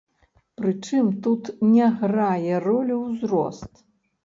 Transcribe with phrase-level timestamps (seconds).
[0.61, 1.43] Прычым тут
[1.75, 3.71] не грае ролю ўзрост.